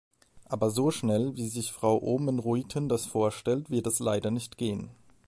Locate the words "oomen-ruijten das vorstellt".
2.01-3.69